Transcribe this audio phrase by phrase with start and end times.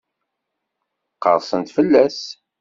[1.23, 2.21] Qerrsen-d fell-as?